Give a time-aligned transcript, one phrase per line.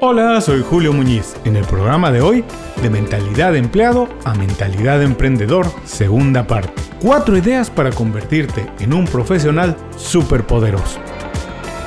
[0.00, 1.34] Hola, soy Julio Muñiz.
[1.44, 2.44] En el programa de hoy,
[2.80, 6.72] de mentalidad de empleado a mentalidad de emprendedor, segunda parte.
[7.02, 11.00] Cuatro ideas para convertirte en un profesional superpoderoso.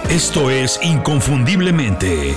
[0.09, 2.35] Esto es Inconfundiblemente.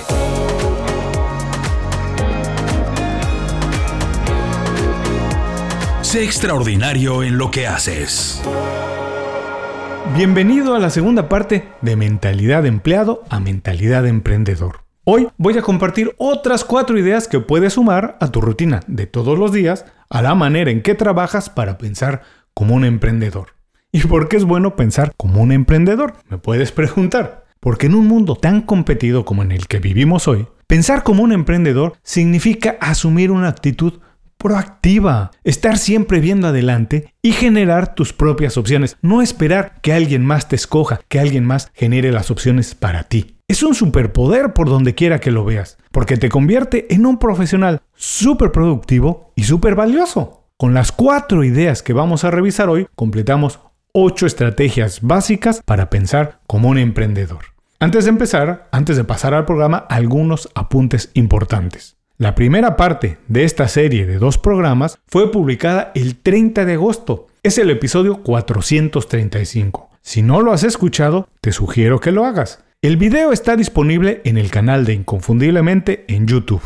[6.03, 8.41] Sé extraordinario en lo que haces.
[10.15, 14.84] Bienvenido a la segunda parte de mentalidad de empleado a mentalidad de emprendedor.
[15.07, 19.37] Hoy voy a compartir otras cuatro ideas que puedes sumar a tu rutina de todos
[19.37, 22.23] los días, a la manera en que trabajas para pensar
[22.55, 23.49] como un emprendedor.
[23.91, 26.15] ¿Y por qué es bueno pensar como un emprendedor?
[26.27, 27.45] Me puedes preguntar.
[27.59, 31.33] Porque en un mundo tan competido como en el que vivimos hoy, pensar como un
[31.33, 33.99] emprendedor significa asumir una actitud
[34.39, 40.47] proactiva, estar siempre viendo adelante y generar tus propias opciones, no esperar que alguien más
[40.47, 43.34] te escoja, que alguien más genere las opciones para ti.
[43.47, 47.83] Es un superpoder por donde quiera que lo veas, porque te convierte en un profesional
[47.93, 50.45] súper productivo y súper valioso.
[50.57, 53.59] Con las cuatro ideas que vamos a revisar hoy, completamos
[53.91, 57.45] ocho estrategias básicas para pensar como un emprendedor.
[57.79, 61.97] Antes de empezar, antes de pasar al programa, algunos apuntes importantes.
[62.17, 67.27] La primera parte de esta serie de dos programas fue publicada el 30 de agosto.
[67.43, 69.91] Es el episodio 435.
[70.01, 72.64] Si no lo has escuchado, te sugiero que lo hagas.
[72.85, 76.61] El video está disponible en el canal de Inconfundiblemente en YouTube.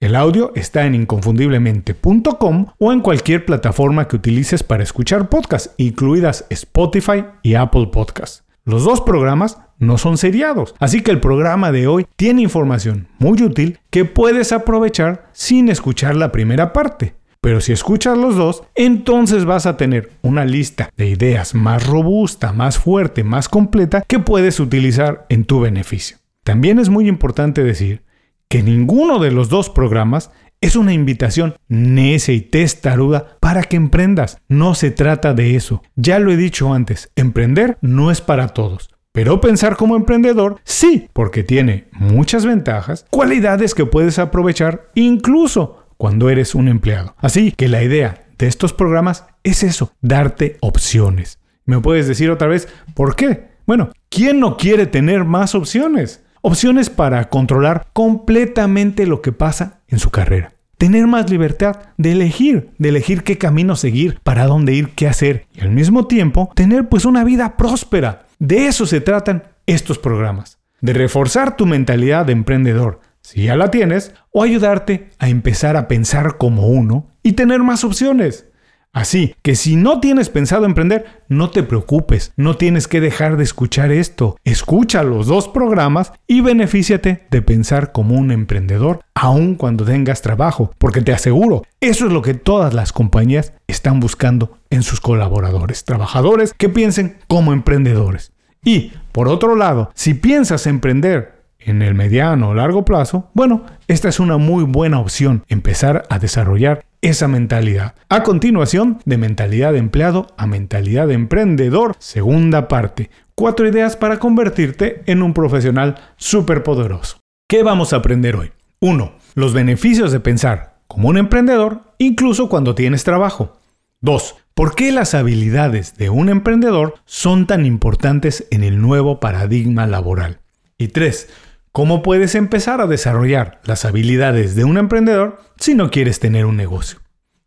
[0.00, 6.46] El audio está en inconfundiblemente.com o en cualquier plataforma que utilices para escuchar podcasts, incluidas
[6.50, 8.42] Spotify y Apple Podcasts.
[8.64, 13.40] Los dos programas no son seriados, así que el programa de hoy tiene información muy
[13.40, 17.14] útil que puedes aprovechar sin escuchar la primera parte.
[17.42, 22.52] Pero si escuchas los dos, entonces vas a tener una lista de ideas más robusta,
[22.52, 26.18] más fuerte, más completa que puedes utilizar en tu beneficio.
[26.44, 28.04] También es muy importante decir
[28.46, 34.38] que ninguno de los dos programas es una invitación necia y testaruda para que emprendas.
[34.46, 35.82] No se trata de eso.
[35.96, 38.90] Ya lo he dicho antes, emprender no es para todos.
[39.10, 46.30] Pero pensar como emprendedor sí, porque tiene muchas ventajas, cualidades que puedes aprovechar incluso cuando
[46.30, 47.14] eres un empleado.
[47.18, 51.38] Así que la idea de estos programas es eso, darte opciones.
[51.64, 53.50] ¿Me puedes decir otra vez por qué?
[53.68, 56.24] Bueno, ¿quién no quiere tener más opciones?
[56.40, 60.54] Opciones para controlar completamente lo que pasa en su carrera.
[60.76, 65.46] Tener más libertad de elegir, de elegir qué camino seguir, para dónde ir, qué hacer.
[65.54, 68.26] Y al mismo tiempo, tener pues una vida próspera.
[68.40, 70.58] De eso se tratan estos programas.
[70.80, 75.88] De reforzar tu mentalidad de emprendedor, si ya la tienes, o ayudarte a empezar a
[75.88, 78.46] pensar como uno y tener más opciones.
[78.92, 83.44] Así que si no tienes pensado emprender, no te preocupes, no tienes que dejar de
[83.44, 84.36] escuchar esto.
[84.44, 90.72] Escucha los dos programas y benefíciate de pensar como un emprendedor, aun cuando tengas trabajo,
[90.76, 95.84] porque te aseguro, eso es lo que todas las compañías están buscando en sus colaboradores,
[95.84, 98.32] trabajadores que piensen como emprendedores.
[98.62, 104.08] Y, por otro lado, si piensas emprender en el mediano o largo plazo, bueno, esta
[104.08, 107.94] es una muy buena opción, empezar a desarrollar esa mentalidad.
[108.08, 113.10] A continuación, de mentalidad de empleado a mentalidad de emprendedor, segunda parte.
[113.34, 117.18] Cuatro ideas para convertirte en un profesional superpoderoso.
[117.48, 118.52] ¿Qué vamos a aprender hoy?
[118.80, 119.12] 1.
[119.34, 123.56] Los beneficios de pensar como un emprendedor, incluso cuando tienes trabajo.
[124.00, 124.36] 2.
[124.54, 130.40] ¿Por qué las habilidades de un emprendedor son tan importantes en el nuevo paradigma laboral?
[130.76, 131.28] Y 3.
[131.74, 136.54] ¿Cómo puedes empezar a desarrollar las habilidades de un emprendedor si no quieres tener un
[136.54, 136.98] negocio?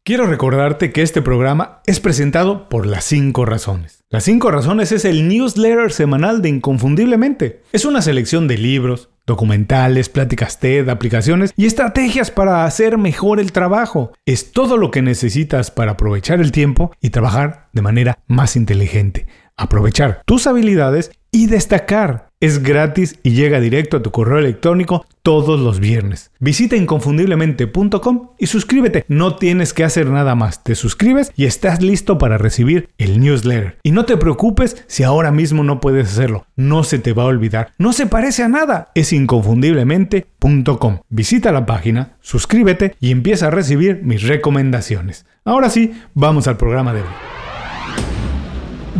[0.03, 4.03] Quiero recordarte que este programa es presentado por Las 5 Razones.
[4.09, 7.62] Las 5 Razones es el newsletter semanal de Inconfundiblemente.
[7.72, 13.52] Es una selección de libros, documentales, pláticas TED, aplicaciones y estrategias para hacer mejor el
[13.52, 14.12] trabajo.
[14.25, 19.28] Es todo lo que necesitas para aprovechar el tiempo y trabajar de manera más inteligente.
[19.56, 22.29] Aprovechar tus habilidades y destacar.
[22.40, 26.31] Es gratis y llega directo a tu correo electrónico todos los viernes.
[26.39, 29.04] Visita inconfundiblemente.com y suscríbete.
[29.10, 30.63] No tienes que hacer nada más.
[30.63, 33.80] Te suscribes y estás listo para recibir el newsletter.
[33.83, 36.45] Y no te preocupes si ahora mismo no puedes hacerlo.
[36.56, 37.74] No se te va a olvidar.
[37.77, 38.92] No se parece a nada.
[38.95, 41.00] Es inconfundiblemente.com.
[41.10, 45.25] Visita la página, suscríbete y empieza a recibir mis recomendaciones.
[45.44, 47.44] Ahora sí, vamos al programa de hoy.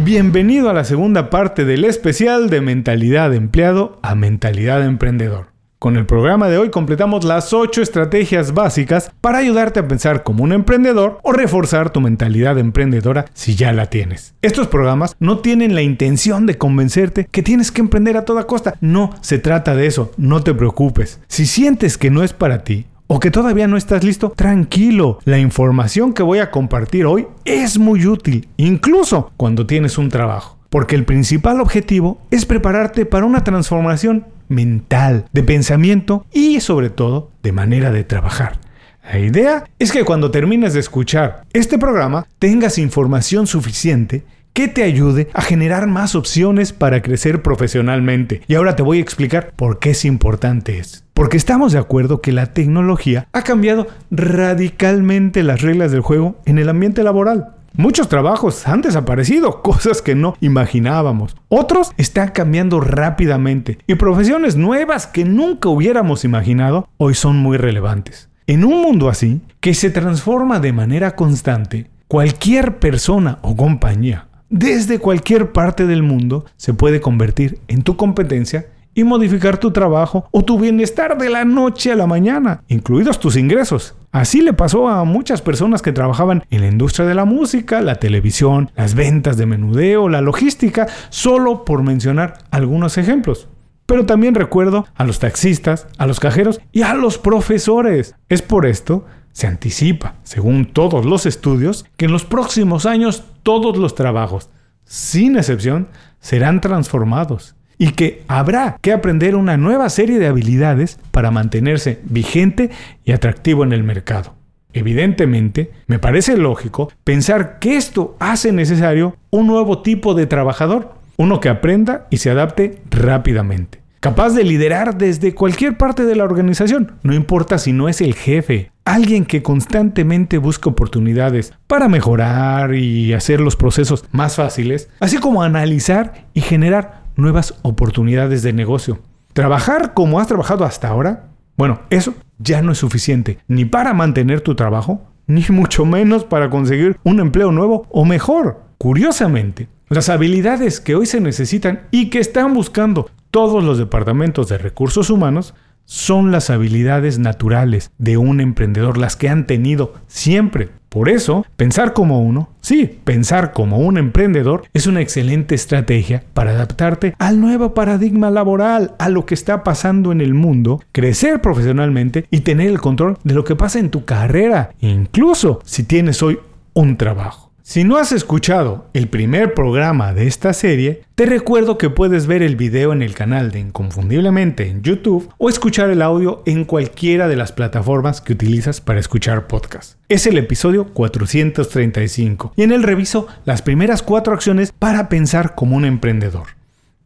[0.04, 5.48] Bienvenido a la segunda parte del especial de mentalidad empleado a mentalidad de emprendedor.
[5.80, 10.44] Con el programa de hoy completamos las 8 estrategias básicas para ayudarte a pensar como
[10.44, 14.36] un emprendedor o reforzar tu mentalidad emprendedora si ya la tienes.
[14.42, 18.76] Estos programas no tienen la intención de convencerte que tienes que emprender a toda costa.
[18.82, 21.22] No se trata de eso, no te preocupes.
[21.30, 25.20] Si sientes que no es para ti, o que todavía no estás listo, tranquilo.
[25.26, 30.58] La información que voy a compartir hoy es muy útil, incluso cuando tienes un trabajo.
[30.70, 37.32] Porque el principal objetivo es prepararte para una transformación mental, de pensamiento y sobre todo
[37.44, 38.60] de manera de trabajar.
[39.04, 44.24] La idea es que cuando termines de escuchar este programa tengas información suficiente
[44.56, 48.42] que te ayude a generar más opciones para crecer profesionalmente.
[48.48, 51.00] Y ahora te voy a explicar por qué es importante esto.
[51.14, 56.58] Porque estamos de acuerdo que la tecnología ha cambiado radicalmente las reglas del juego en
[56.58, 57.50] el ambiente laboral.
[57.74, 61.36] Muchos trabajos han desaparecido, cosas que no imaginábamos.
[61.50, 68.30] Otros están cambiando rápidamente y profesiones nuevas que nunca hubiéramos imaginado hoy son muy relevantes.
[68.48, 75.00] En un mundo así, que se transforma de manera constante, cualquier persona o compañía desde
[75.00, 80.46] cualquier parte del mundo se puede convertir en tu competencia y modificar tu trabajo o
[80.46, 83.96] tu bienestar de la noche a la mañana, incluidos tus ingresos.
[84.14, 87.96] Así le pasó a muchas personas que trabajaban en la industria de la música, la
[87.96, 93.50] televisión, las ventas de menudeo, la logística, solo por mencionar algunos ejemplos.
[93.86, 98.16] Pero también recuerdo a los taxistas, a los cajeros y a los profesores.
[98.30, 99.04] Es por esto
[99.36, 104.50] se anticipa, según todos los estudios, que en los próximos años todos los trabajos,
[104.86, 105.90] sin excepción,
[106.22, 112.70] serán transformados y que habrá que aprender una nueva serie de habilidades para mantenerse vigente
[113.04, 114.36] y atractivo en el mercado.
[114.72, 121.42] Evidentemente, me parece lógico pensar que esto hace necesario un nuevo tipo de trabajador, uno
[121.42, 126.92] que aprenda y se adapte rápidamente capaz de liderar desde cualquier parte de la organización,
[127.02, 133.14] no importa si no es el jefe, alguien que constantemente busca oportunidades para mejorar y
[133.14, 139.00] hacer los procesos más fáciles, así como analizar y generar nuevas oportunidades de negocio.
[139.34, 144.42] Trabajar como has trabajado hasta ahora, bueno, eso ya no es suficiente, ni para mantener
[144.42, 148.66] tu trabajo, ni mucho menos para conseguir un empleo nuevo o mejor.
[148.78, 154.58] Curiosamente, las habilidades que hoy se necesitan y que están buscando todos los departamentos de
[154.58, 160.70] recursos humanos son las habilidades naturales de un emprendedor, las que han tenido siempre.
[160.88, 166.52] Por eso, pensar como uno, sí, pensar como un emprendedor es una excelente estrategia para
[166.52, 172.28] adaptarte al nuevo paradigma laboral, a lo que está pasando en el mundo, crecer profesionalmente
[172.32, 176.40] y tener el control de lo que pasa en tu carrera, incluso si tienes hoy
[176.74, 177.45] un trabajo.
[177.68, 182.44] Si no has escuchado el primer programa de esta serie, te recuerdo que puedes ver
[182.44, 187.28] el video en el canal de Inconfundiblemente en YouTube o escuchar el audio en cualquiera
[187.28, 189.98] de las plataformas que utilizas para escuchar podcast.
[190.10, 195.76] Es el episodio 435 y en él reviso las primeras cuatro acciones para pensar como
[195.76, 196.50] un emprendedor.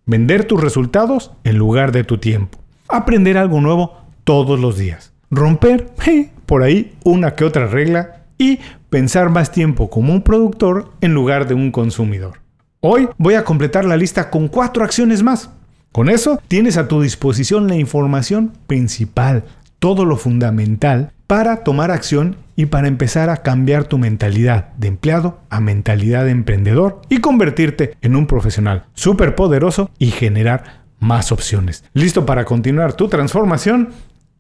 [0.06, 2.60] Vender tus resultados en lugar de tu tiempo.
[2.90, 5.14] Aprender algo nuevo todos los días.
[5.32, 5.88] Romper,
[6.46, 8.60] por ahí, una que otra regla y
[8.90, 12.40] pensar más tiempo como un productor en lugar de un consumidor.
[12.82, 15.50] Hoy voy a completar la lista con cuatro acciones más.
[15.92, 19.44] Con eso tienes a tu disposición la información principal,
[19.80, 25.40] todo lo fundamental para tomar acción y para empezar a cambiar tu mentalidad de empleado
[25.50, 31.84] a mentalidad de emprendedor y convertirte en un profesional súper poderoso y generar más opciones.
[31.94, 33.90] ¿Listo para continuar tu transformación?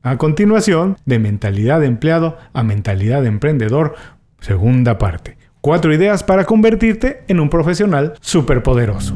[0.01, 3.95] A continuación, de mentalidad de empleado a mentalidad de emprendedor,
[4.39, 5.37] segunda parte.
[5.61, 9.13] Cuatro ideas para convertirte en un profesional superpoderoso.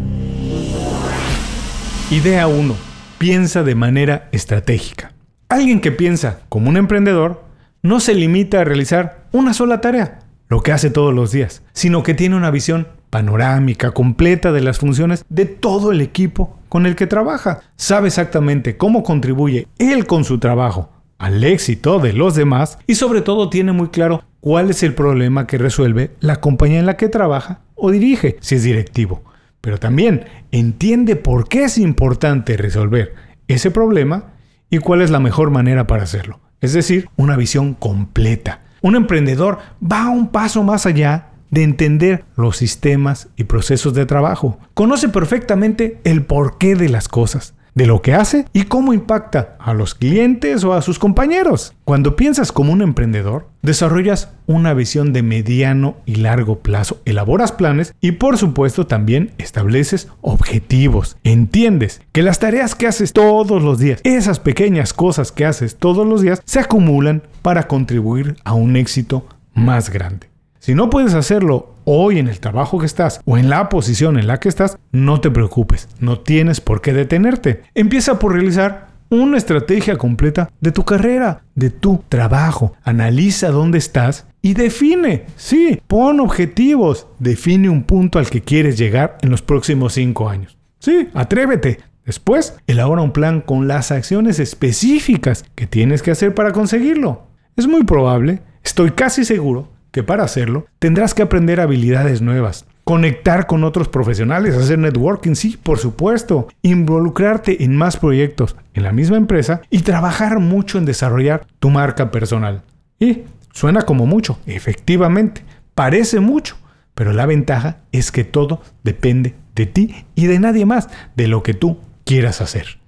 [2.12, 2.76] Idea 1.
[3.18, 5.14] Piensa de manera estratégica.
[5.48, 7.44] Alguien que piensa como un emprendedor
[7.82, 12.04] no se limita a realizar una sola tarea, lo que hace todos los días, sino
[12.04, 16.96] que tiene una visión panorámica completa de las funciones de todo el equipo con el
[16.96, 17.62] que trabaja.
[17.76, 23.22] Sabe exactamente cómo contribuye él con su trabajo al éxito de los demás y sobre
[23.22, 27.10] todo tiene muy claro cuál es el problema que resuelve la compañía en la que
[27.10, 29.24] trabaja o dirige si es directivo.
[29.62, 33.16] Pero también entiende por qué es importante resolver
[33.48, 34.34] ese problema
[34.70, 36.40] y cuál es la mejor manera para hacerlo.
[36.60, 38.62] Es decir, una visión completa.
[38.82, 44.60] Un emprendedor va un paso más allá de entender los sistemas y procesos de trabajo.
[44.74, 47.54] Conoce perfectamente el porqué de las cosas.
[47.76, 51.74] De lo que hace y cómo impacta a los clientes o a sus compañeros.
[51.86, 57.94] Cuando piensas como un emprendedor, desarrollas una visión de mediano y largo plazo, elaboras planes
[58.02, 61.18] y por supuesto también estableces objetivos.
[61.24, 66.06] Entiendes que las tareas que haces todos los días, esas pequeñas cosas que haces todos
[66.06, 70.33] los días, se acumulan para contribuir a un éxito más grande.
[70.64, 74.28] Si no puedes hacerlo hoy en el trabajo que estás o en la posición en
[74.28, 77.64] la que estás, no te preocupes, no tienes por qué detenerte.
[77.76, 82.78] Empieza por realizar una estrategia completa de tu carrera, de tu trabajo.
[82.82, 89.18] Analiza dónde estás y define, sí, pon objetivos, define un punto al que quieres llegar
[89.22, 90.58] en los próximos cinco años.
[90.80, 91.80] Sí, atrévete.
[92.06, 97.28] Después, elabora un plan con las acciones específicas que tienes que hacer para conseguirlo.
[97.58, 102.66] Es muy probable, estoy casi seguro, que para hacerlo tendrás que aprender habilidades nuevas.
[102.84, 106.50] Conectar con otros profesionales, hacer networking, sí, por supuesto.
[106.64, 112.12] Involucrarte en más proyectos en la misma empresa y trabajar mucho en desarrollar tu marca
[112.12, 112.64] personal.
[113.00, 113.22] Y
[113.54, 115.46] suena como mucho, efectivamente,
[115.76, 116.58] parece mucho,
[116.96, 121.44] pero la ventaja es que todo depende de ti y de nadie más, de lo
[121.44, 122.80] que tú quieras hacer.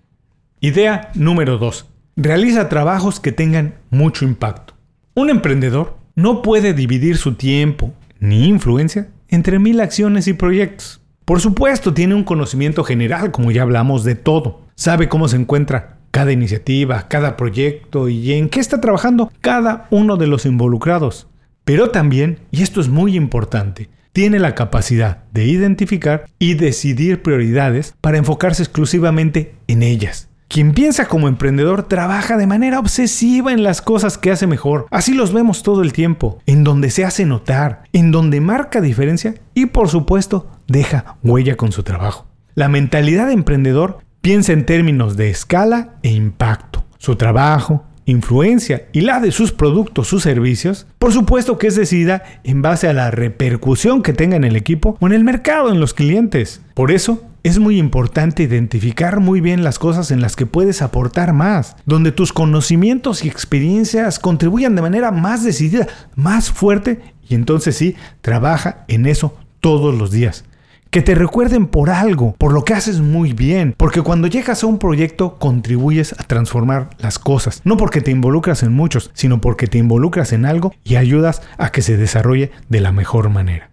[0.59, 1.85] Idea número 2.
[2.17, 4.73] Realiza trabajos que tengan mucho impacto.
[5.13, 11.01] Un emprendedor no puede dividir su tiempo ni influencia entre mil acciones y proyectos.
[11.25, 14.61] Por supuesto, tiene un conocimiento general, como ya hablamos, de todo.
[14.75, 20.17] Sabe cómo se encuentra cada iniciativa, cada proyecto y en qué está trabajando cada uno
[20.17, 21.27] de los involucrados.
[21.65, 27.95] Pero también, y esto es muy importante, tiene la capacidad de identificar y decidir prioridades
[27.99, 30.29] para enfocarse exclusivamente en ellas.
[30.47, 34.85] Quien piensa como emprendedor trabaja de manera obsesiva en las cosas que hace mejor.
[34.91, 39.35] Así los vemos todo el tiempo, en donde se hace notar, en donde marca diferencia
[39.53, 42.27] y por supuesto deja huella con su trabajo.
[42.53, 46.85] La mentalidad de emprendedor piensa en términos de escala e impacto.
[46.97, 52.23] Su trabajo, influencia y la de sus productos, sus servicios, por supuesto que es decidida
[52.43, 55.79] en base a la repercusión que tenga en el equipo o en el mercado, en
[55.79, 56.61] los clientes.
[56.73, 61.31] Por eso, es muy importante identificar muy bien las cosas en las que puedes aportar
[61.31, 65.85] más, donde tus conocimientos y experiencias contribuyan de manera más decidida,
[66.15, 70.43] más fuerte, y entonces sí, trabaja en eso todos los días.
[70.89, 74.67] Que te recuerden por algo, por lo que haces muy bien, porque cuando llegas a
[74.67, 79.67] un proyecto contribuyes a transformar las cosas, no porque te involucras en muchos, sino porque
[79.67, 83.69] te involucras en algo y ayudas a que se desarrolle de la mejor manera.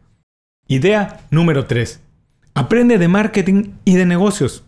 [0.69, 2.12] Idea número 3
[2.55, 4.63] Aprende de marketing y de negocios.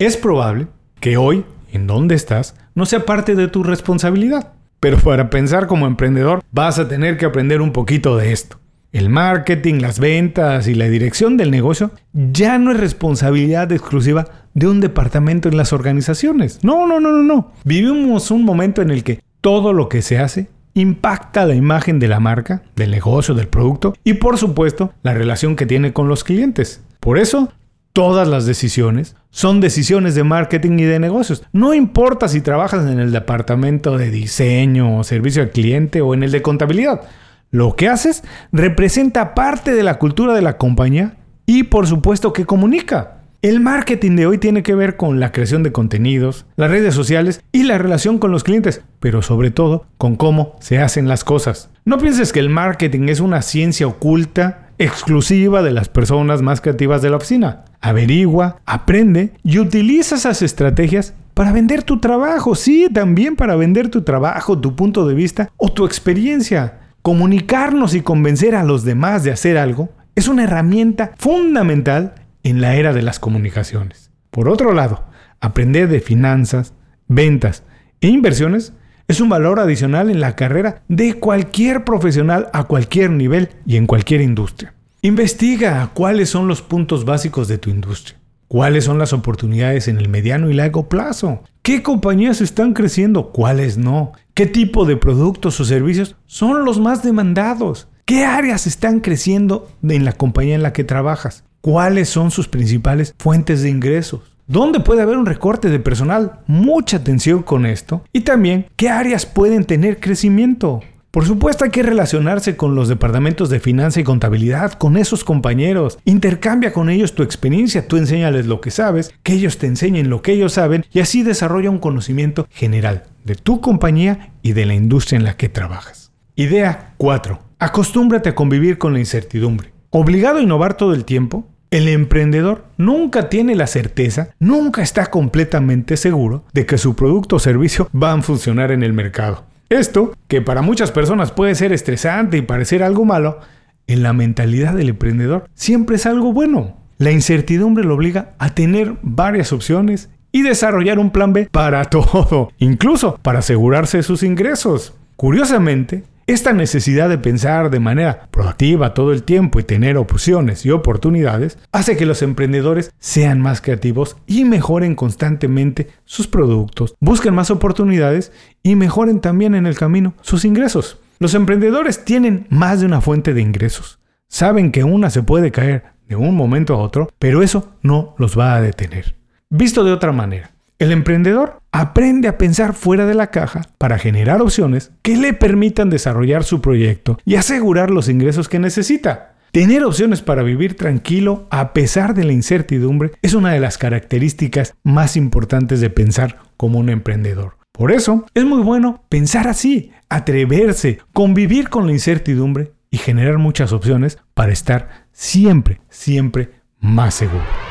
[0.00, 0.66] Es probable
[0.98, 4.52] que hoy, en donde estás, no sea parte de tu responsabilidad.
[4.80, 8.58] Pero para pensar como emprendedor vas a tener que aprender un poquito de esto.
[8.90, 14.66] El marketing, las ventas y la dirección del negocio ya no es responsabilidad exclusiva de
[14.66, 16.58] un departamento en las organizaciones.
[16.64, 17.52] No, no, no, no, no.
[17.62, 22.08] Vivimos un momento en el que todo lo que se hace impacta la imagen de
[22.08, 26.24] la marca, del negocio, del producto y por supuesto la relación que tiene con los
[26.24, 26.82] clientes.
[27.00, 27.52] Por eso,
[27.92, 31.42] todas las decisiones son decisiones de marketing y de negocios.
[31.52, 36.22] No importa si trabajas en el departamento de diseño o servicio al cliente o en
[36.22, 37.02] el de contabilidad.
[37.50, 41.16] Lo que haces representa parte de la cultura de la compañía
[41.46, 43.19] y por supuesto que comunica.
[43.42, 47.42] El marketing de hoy tiene que ver con la creación de contenidos, las redes sociales
[47.52, 51.70] y la relación con los clientes, pero sobre todo con cómo se hacen las cosas.
[51.86, 57.00] No pienses que el marketing es una ciencia oculta exclusiva de las personas más creativas
[57.00, 57.64] de la oficina.
[57.80, 62.54] Averigua, aprende y utiliza esas estrategias para vender tu trabajo.
[62.54, 66.80] Sí, también para vender tu trabajo, tu punto de vista o tu experiencia.
[67.00, 72.76] Comunicarnos y convencer a los demás de hacer algo es una herramienta fundamental en la
[72.76, 74.10] era de las comunicaciones.
[74.30, 75.04] Por otro lado,
[75.40, 76.74] aprender de finanzas,
[77.08, 77.64] ventas
[78.00, 78.72] e inversiones
[79.08, 83.86] es un valor adicional en la carrera de cualquier profesional a cualquier nivel y en
[83.86, 84.74] cualquier industria.
[85.02, 88.18] Investiga cuáles son los puntos básicos de tu industria.
[88.46, 91.44] ¿Cuáles son las oportunidades en el mediano y largo plazo?
[91.62, 93.30] ¿Qué compañías están creciendo?
[93.30, 94.12] ¿Cuáles no?
[94.34, 97.88] ¿Qué tipo de productos o servicios son los más demandados?
[98.04, 101.44] ¿Qué áreas están creciendo en la compañía en la que trabajas?
[101.60, 104.22] ¿Cuáles son sus principales fuentes de ingresos?
[104.46, 106.40] ¿Dónde puede haber un recorte de personal?
[106.46, 108.02] Mucha atención con esto.
[108.14, 110.80] Y también, ¿qué áreas pueden tener crecimiento?
[111.10, 115.98] Por supuesto hay que relacionarse con los departamentos de finanza y contabilidad, con esos compañeros.
[116.06, 120.22] Intercambia con ellos tu experiencia, tú enséñales lo que sabes, que ellos te enseñen lo
[120.22, 124.74] que ellos saben y así desarrolla un conocimiento general de tu compañía y de la
[124.74, 126.10] industria en la que trabajas.
[126.36, 127.38] Idea 4.
[127.58, 129.72] Acostúmbrate a convivir con la incertidumbre.
[129.92, 135.96] Obligado a innovar todo el tiempo, El emprendedor nunca tiene la certeza, nunca está completamente
[135.96, 139.44] seguro de que su producto o servicio van a funcionar en el mercado.
[139.68, 143.38] Esto, que para muchas personas puede ser estresante y parecer algo malo,
[143.86, 146.76] en la mentalidad del emprendedor siempre es algo bueno.
[146.98, 152.50] La incertidumbre lo obliga a tener varias opciones y desarrollar un plan B para todo,
[152.58, 154.94] incluso para asegurarse sus ingresos.
[155.14, 160.70] Curiosamente, esta necesidad de pensar de manera proactiva todo el tiempo y tener opciones y
[160.70, 167.50] oportunidades hace que los emprendedores sean más creativos y mejoren constantemente sus productos, busquen más
[167.50, 168.30] oportunidades
[168.62, 170.98] y mejoren también en el camino sus ingresos.
[171.18, 173.98] Los emprendedores tienen más de una fuente de ingresos.
[174.28, 178.38] Saben que una se puede caer de un momento a otro, pero eso no los
[178.38, 179.16] va a detener.
[179.48, 184.40] Visto de otra manera, el emprendedor aprende a pensar fuera de la caja para generar
[184.40, 189.34] opciones que le permitan desarrollar su proyecto y asegurar los ingresos que necesita.
[189.52, 194.74] Tener opciones para vivir tranquilo a pesar de la incertidumbre es una de las características
[194.82, 197.58] más importantes de pensar como un emprendedor.
[197.72, 203.72] Por eso es muy bueno pensar así, atreverse, convivir con la incertidumbre y generar muchas
[203.72, 207.69] opciones para estar siempre, siempre más seguro.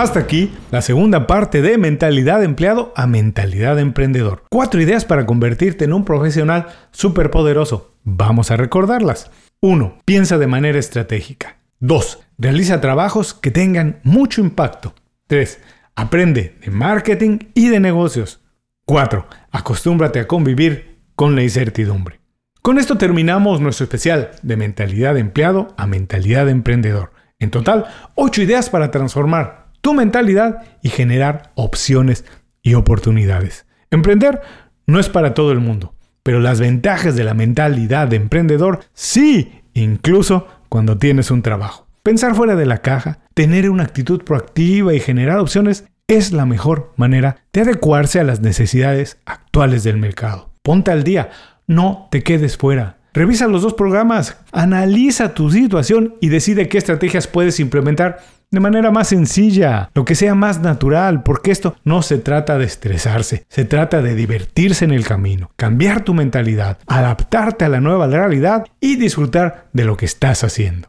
[0.00, 4.44] Hasta aquí la segunda parte de mentalidad de empleado a mentalidad de emprendedor.
[4.48, 7.92] Cuatro ideas para convertirte en un profesional superpoderoso.
[8.04, 9.30] Vamos a recordarlas.
[9.60, 9.98] 1.
[10.06, 11.58] Piensa de manera estratégica.
[11.80, 12.18] 2.
[12.38, 14.94] Realiza trabajos que tengan mucho impacto.
[15.26, 15.60] 3.
[15.96, 18.40] Aprende de marketing y de negocios.
[18.86, 19.26] 4.
[19.50, 22.20] Acostúmbrate a convivir con la incertidumbre.
[22.62, 27.12] Con esto terminamos nuestro especial de mentalidad de empleado a mentalidad de emprendedor.
[27.38, 32.24] En total, 8 ideas para transformar tu mentalidad y generar opciones
[32.62, 33.66] y oportunidades.
[33.90, 34.40] Emprender
[34.86, 39.62] no es para todo el mundo, pero las ventajas de la mentalidad de emprendedor sí,
[39.74, 41.86] incluso cuando tienes un trabajo.
[42.02, 46.92] Pensar fuera de la caja, tener una actitud proactiva y generar opciones es la mejor
[46.96, 50.50] manera de adecuarse a las necesidades actuales del mercado.
[50.62, 51.30] Ponte al día,
[51.66, 52.98] no te quedes fuera.
[53.12, 58.90] Revisa los dos programas, analiza tu situación y decide qué estrategias puedes implementar de manera
[58.90, 63.64] más sencilla, lo que sea más natural, porque esto no se trata de estresarse, se
[63.64, 68.96] trata de divertirse en el camino, cambiar tu mentalidad, adaptarte a la nueva realidad y
[68.96, 70.88] disfrutar de lo que estás haciendo.